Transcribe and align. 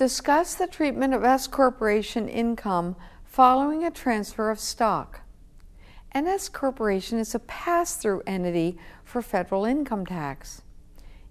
Discuss 0.00 0.54
the 0.54 0.66
treatment 0.66 1.12
of 1.12 1.24
S 1.24 1.46
Corporation 1.46 2.26
income 2.26 2.96
following 3.22 3.84
a 3.84 3.90
transfer 3.90 4.48
of 4.48 4.58
stock. 4.58 5.20
An 6.12 6.26
S 6.26 6.48
Corporation 6.48 7.18
is 7.18 7.34
a 7.34 7.38
pass 7.38 7.96
through 7.96 8.22
entity 8.26 8.78
for 9.04 9.20
federal 9.20 9.66
income 9.66 10.06
tax. 10.06 10.62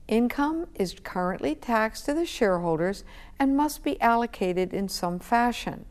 Income 0.08 0.68
is 0.76 0.96
currently 1.04 1.56
taxed 1.56 2.06
to 2.06 2.14
the 2.14 2.28
shareholders 2.28 3.04
and 3.40 3.58
must 3.58 3.84
be 3.84 4.00
allocated 4.00 4.72
in 4.72 4.88
some 4.88 5.18
fashion. 5.18 5.86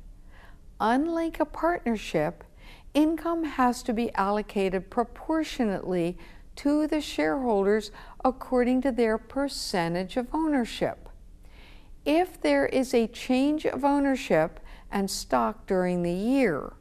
Unlike 0.78 1.40
a 1.40 1.46
partnership, 1.46 2.44
income 2.94 3.42
has 3.42 3.82
to 3.82 3.92
be 3.92 4.14
allocated 4.14 4.88
proportionately 4.88 6.16
to 6.54 6.86
the 6.86 7.00
shareholders 7.00 7.90
according 8.24 8.82
to 8.82 8.92
their 8.92 9.18
percentage 9.18 10.16
of 10.16 10.28
ownership. 10.32 11.07
If 12.08 12.40
there 12.40 12.64
is 12.64 12.94
a 12.94 13.06
change 13.06 13.66
of 13.66 13.84
ownership 13.84 14.60
and 14.90 15.10
stock 15.10 15.66
during 15.66 16.02
the 16.02 16.10
year, 16.10 16.72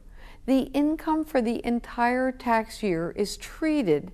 the 0.46 0.70
income 0.72 1.22
for 1.22 1.42
the 1.42 1.60
entire 1.66 2.32
tax 2.32 2.82
year 2.82 3.10
is 3.10 3.36
treated 3.36 4.10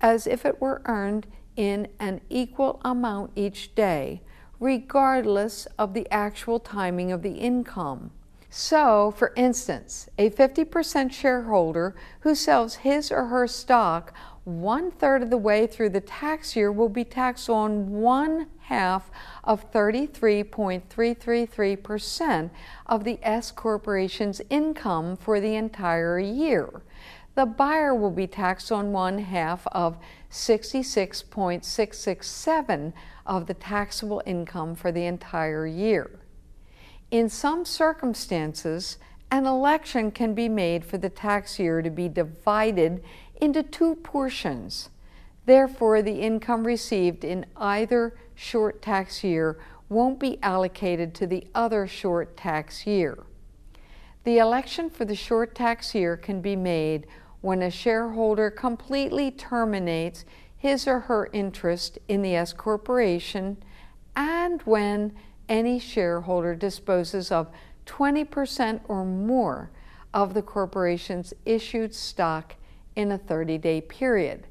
as 0.00 0.26
if 0.26 0.46
it 0.46 0.58
were 0.58 0.80
earned 0.86 1.26
in 1.56 1.88
an 2.00 2.22
equal 2.30 2.80
amount 2.86 3.32
each 3.36 3.74
day, 3.74 4.22
regardless 4.58 5.66
of 5.78 5.92
the 5.92 6.10
actual 6.10 6.58
timing 6.58 7.12
of 7.12 7.20
the 7.20 7.34
income. 7.34 8.10
So, 8.48 9.12
for 9.16 9.32
instance, 9.36 10.08
a 10.18 10.30
50% 10.30 11.12
shareholder 11.12 11.94
who 12.20 12.34
sells 12.34 12.76
his 12.76 13.10
or 13.10 13.26
her 13.26 13.46
stock 13.46 14.14
one 14.46 14.90
third 14.92 15.22
of 15.24 15.30
the 15.30 15.36
way 15.36 15.66
through 15.66 15.90
the 15.90 16.00
tax 16.00 16.54
year 16.54 16.70
will 16.70 16.88
be 16.88 17.02
taxed 17.02 17.50
on 17.50 17.90
one 17.90 18.46
half 18.60 19.10
of 19.42 19.72
33.333% 19.72 22.50
of 22.86 23.02
the 23.02 23.18
S 23.24 23.50
corporation's 23.50 24.40
income 24.48 25.16
for 25.16 25.40
the 25.40 25.56
entire 25.56 26.20
year. 26.20 26.82
The 27.34 27.44
buyer 27.44 27.92
will 27.92 28.12
be 28.12 28.28
taxed 28.28 28.70
on 28.70 28.92
one 28.92 29.18
half 29.18 29.66
of 29.72 29.98
66.667 30.30 32.92
of 33.26 33.46
the 33.46 33.54
taxable 33.54 34.22
income 34.24 34.76
for 34.76 34.92
the 34.92 35.06
entire 35.06 35.66
year. 35.66 36.20
In 37.10 37.28
some 37.28 37.64
circumstances, 37.64 38.98
an 39.30 39.46
election 39.46 40.10
can 40.10 40.34
be 40.34 40.48
made 40.48 40.84
for 40.84 40.98
the 40.98 41.08
tax 41.08 41.58
year 41.58 41.82
to 41.82 41.90
be 41.90 42.08
divided 42.08 43.02
into 43.40 43.62
two 43.62 43.96
portions. 43.96 44.90
Therefore, 45.44 46.02
the 46.02 46.20
income 46.20 46.64
received 46.64 47.24
in 47.24 47.46
either 47.56 48.16
short 48.34 48.82
tax 48.82 49.22
year 49.22 49.58
won't 49.88 50.18
be 50.18 50.38
allocated 50.42 51.14
to 51.14 51.26
the 51.26 51.46
other 51.54 51.86
short 51.86 52.36
tax 52.36 52.86
year. 52.86 53.18
The 54.24 54.38
election 54.38 54.90
for 54.90 55.04
the 55.04 55.14
short 55.14 55.54
tax 55.54 55.94
year 55.94 56.16
can 56.16 56.40
be 56.40 56.56
made 56.56 57.06
when 57.40 57.62
a 57.62 57.70
shareholder 57.70 58.50
completely 58.50 59.30
terminates 59.30 60.24
his 60.56 60.88
or 60.88 61.00
her 61.00 61.28
interest 61.32 61.98
in 62.08 62.22
the 62.22 62.34
S 62.34 62.52
corporation 62.52 63.58
and 64.16 64.60
when 64.62 65.12
any 65.48 65.78
shareholder 65.78 66.54
disposes 66.54 67.30
of 67.30 67.48
20% 67.86 68.80
or 68.88 69.04
more 69.04 69.70
of 70.12 70.34
the 70.34 70.42
corporation's 70.42 71.34
issued 71.44 71.94
stock 71.94 72.54
in 72.94 73.12
a 73.12 73.18
30 73.18 73.58
day 73.58 73.80
period. 73.80 74.46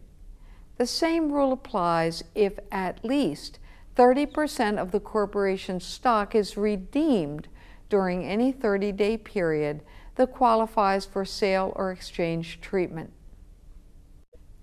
The 0.78 0.86
same 0.86 1.32
rule 1.32 1.54
applies 1.54 2.24
if 2.34 2.60
at 2.72 3.04
least 3.04 3.60
30% 3.96 4.78
of 4.78 4.92
the 4.92 5.00
corporation's 5.00 5.86
stock 5.86 6.36
is 6.36 6.58
redeemed 6.58 7.48
during 7.90 8.26
any 8.26 8.52
30 8.52 8.92
day 8.92 9.18
period 9.18 9.82
that 10.16 10.34
qualifies 10.34 11.06
for 11.06 11.26
sale 11.26 11.74
or 11.76 11.92
exchange 11.92 12.60
treatment. 12.62 13.12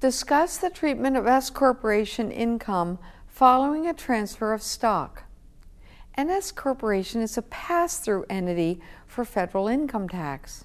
Discuss 0.01 0.57
the 0.57 0.71
treatment 0.71 1.17
of 1.17 1.27
S 1.27 1.49
corporation 1.49 2.31
income 2.31 2.99
following 3.27 3.87
a 3.87 3.95
transfer 3.95 4.53
of 4.53 4.63
stock. 4.63 5.25
An 6.15 6.29
S 6.29 6.53
corporation 6.53 7.23
is 7.23 7.39
a 7.39 7.43
pass 7.43 7.99
through 7.99 8.27
entity 8.29 8.81
for 9.07 9.25
federal 9.25 9.67
income 9.67 10.09
tax. 10.09 10.65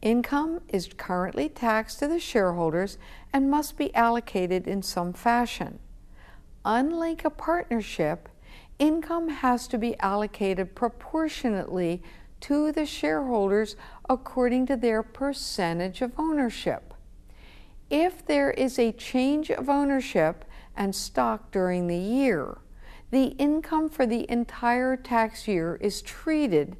Income 0.00 0.62
is 0.68 0.88
currently 0.96 1.48
taxed 1.48 1.98
to 1.98 2.08
the 2.08 2.18
shareholders 2.18 2.96
and 3.32 3.50
must 3.50 3.76
be 3.76 3.94
allocated 3.94 4.66
in 4.66 4.82
some 4.82 5.12
fashion. 5.12 5.78
Unlike 6.64 7.24
a 7.24 7.30
partnership, 7.30 8.28
income 8.78 9.28
has 9.28 9.68
to 9.68 9.78
be 9.78 9.98
allocated 10.00 10.74
proportionately 10.74 12.02
to 12.40 12.72
the 12.72 12.86
shareholders 12.86 13.76
according 14.08 14.66
to 14.66 14.76
their 14.76 15.02
percentage 15.02 16.02
of 16.02 16.12
ownership. 16.18 16.94
If 17.90 18.24
there 18.24 18.50
is 18.50 18.78
a 18.78 18.92
change 18.92 19.50
of 19.50 19.68
ownership 19.68 20.44
and 20.74 20.94
stock 20.94 21.50
during 21.52 21.86
the 21.86 21.96
year, 21.96 22.58
the 23.12 23.26
income 23.38 23.90
for 23.90 24.06
the 24.06 24.28
entire 24.30 24.96
tax 24.96 25.46
year 25.46 25.78
is 25.82 26.00
treated 26.00 26.76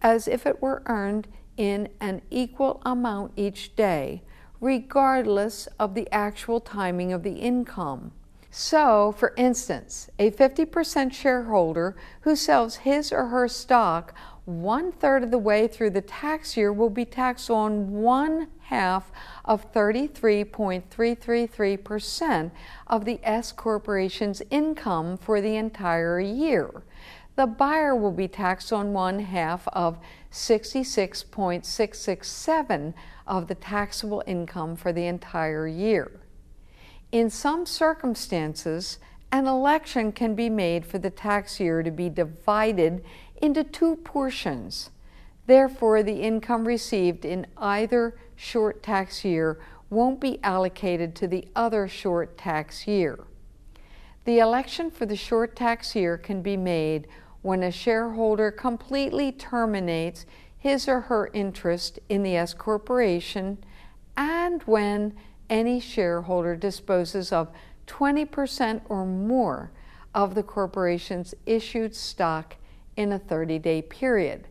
as 0.00 0.26
if 0.26 0.46
it 0.46 0.62
were 0.62 0.82
earned 0.86 1.28
in 1.58 1.88
an 2.00 2.22
equal 2.30 2.80
amount 2.84 3.30
each 3.36 3.76
day, 3.76 4.22
regardless 4.58 5.68
of 5.78 5.94
the 5.94 6.10
actual 6.10 6.60
timing 6.60 7.12
of 7.12 7.22
the 7.22 7.34
income. 7.34 8.10
So, 8.50 9.12
for 9.18 9.34
instance, 9.36 10.08
a 10.18 10.30
50% 10.30 11.12
shareholder 11.12 11.94
who 12.22 12.34
sells 12.34 12.76
his 12.76 13.12
or 13.12 13.26
her 13.26 13.46
stock 13.46 14.14
one 14.46 14.90
third 14.92 15.22
of 15.24 15.30
the 15.32 15.38
way 15.38 15.68
through 15.68 15.90
the 15.90 16.00
tax 16.00 16.56
year 16.56 16.72
will 16.72 16.88
be 16.88 17.04
taxed 17.04 17.50
on 17.50 17.90
one 17.90 18.46
half 18.60 19.10
of 19.44 19.70
33.333% 19.72 22.52
of 22.86 23.04
the 23.04 23.18
S 23.24 23.50
corporation's 23.50 24.40
income 24.50 25.16
for 25.16 25.40
the 25.40 25.56
entire 25.56 26.20
year. 26.20 26.84
The 27.34 27.46
buyer 27.46 27.96
will 27.96 28.12
be 28.12 28.28
taxed 28.28 28.72
on 28.72 28.92
one 28.92 29.18
half 29.18 29.66
of 29.68 29.98
66.667 30.30 32.94
of 33.26 33.48
the 33.48 33.56
taxable 33.56 34.22
income 34.26 34.76
for 34.76 34.92
the 34.92 35.06
entire 35.06 35.66
year. 35.66 36.20
In 37.10 37.30
some 37.30 37.66
circumstances, 37.66 39.00
an 39.32 39.46
election 39.46 40.12
can 40.12 40.34
be 40.34 40.48
made 40.48 40.86
for 40.86 40.98
the 40.98 41.10
tax 41.10 41.60
year 41.60 41.82
to 41.82 41.90
be 41.90 42.08
divided 42.08 43.04
into 43.40 43.64
two 43.64 43.96
portions. 43.96 44.90
Therefore, 45.46 46.02
the 46.02 46.22
income 46.22 46.66
received 46.66 47.24
in 47.24 47.46
either 47.56 48.16
short 48.34 48.82
tax 48.82 49.24
year 49.24 49.58
won't 49.90 50.20
be 50.20 50.40
allocated 50.42 51.14
to 51.14 51.28
the 51.28 51.46
other 51.54 51.86
short 51.86 52.36
tax 52.36 52.86
year. 52.86 53.24
The 54.24 54.40
election 54.40 54.90
for 54.90 55.06
the 55.06 55.16
short 55.16 55.54
tax 55.54 55.94
year 55.94 56.18
can 56.18 56.42
be 56.42 56.56
made 56.56 57.06
when 57.42 57.62
a 57.62 57.70
shareholder 57.70 58.50
completely 58.50 59.30
terminates 59.30 60.26
his 60.58 60.88
or 60.88 61.02
her 61.02 61.30
interest 61.32 62.00
in 62.08 62.24
the 62.24 62.36
S 62.36 62.52
corporation 62.52 63.58
and 64.16 64.62
when 64.62 65.14
any 65.48 65.78
shareholder 65.78 66.56
disposes 66.56 67.32
of 67.32 67.48
20% 67.86 68.80
or 68.88 69.06
more 69.06 69.70
of 70.12 70.34
the 70.34 70.42
corporation's 70.42 71.34
issued 71.44 71.94
stock 71.94 72.56
in 72.96 73.12
a 73.12 73.18
30 73.18 73.58
day 73.58 73.82
period. 73.82 74.48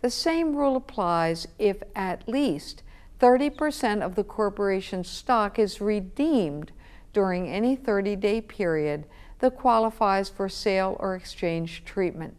The 0.00 0.10
same 0.10 0.56
rule 0.56 0.76
applies 0.76 1.46
if 1.58 1.82
at 1.94 2.28
least 2.28 2.82
30% 3.20 4.02
of 4.02 4.14
the 4.14 4.24
corporation's 4.24 5.08
stock 5.08 5.58
is 5.58 5.80
redeemed 5.80 6.72
during 7.12 7.48
any 7.48 7.74
30 7.74 8.16
day 8.16 8.40
period 8.40 9.06
that 9.40 9.56
qualifies 9.56 10.28
for 10.28 10.48
sale 10.48 10.96
or 11.00 11.14
exchange 11.14 11.84
treatment. 11.84 12.36